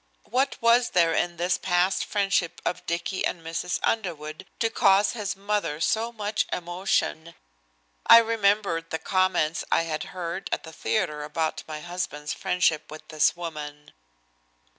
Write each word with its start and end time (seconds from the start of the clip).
What 0.23 0.57
was 0.61 0.89
there 0.97 1.13
in 1.13 1.37
this 1.37 1.59
past 1.59 2.05
friendship 2.05 2.59
of 2.65 2.83
Dicky 2.87 3.23
and 3.23 3.43
Mrs. 3.45 3.79
Underwood 3.83 4.47
to 4.57 4.71
cause 4.71 5.11
his 5.11 5.35
mother 5.35 5.79
so 5.79 6.11
much 6.11 6.47
emotion? 6.51 7.35
I 8.07 8.17
remembered 8.17 8.89
the 8.89 8.97
comments 8.97 9.63
I 9.71 9.83
had 9.83 10.05
heard 10.05 10.49
at 10.51 10.63
the 10.63 10.73
theatre 10.73 11.23
about 11.23 11.61
my 11.67 11.81
husband's 11.81 12.33
friendship 12.33 12.89
with 12.89 13.09
this 13.09 13.35
woman. 13.35 13.93